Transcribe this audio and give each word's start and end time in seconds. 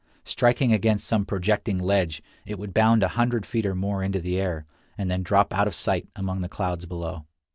Striking 0.23 0.73
against 0.73 1.05
some 1.05 1.25
projecting 1.27 1.77
ledge, 1.77 2.23
it 2.43 2.57
would 2.57 2.73
bound 2.73 3.03
a 3.03 3.09
hundred 3.09 3.45
feet 3.45 3.67
or 3.67 3.75
more 3.75 4.01
into 4.01 4.19
the 4.19 4.39
air, 4.39 4.65
and 4.97 5.11
then 5.11 5.21
drop 5.21 5.53
out 5.53 5.67
of 5.67 5.75
sight 5.75 6.07
among 6.15 6.41
the 6.41 6.49
clouds 6.49 6.87
below. 6.87 7.27